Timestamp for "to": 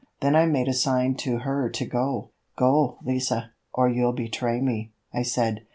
1.17-1.37, 1.69-1.85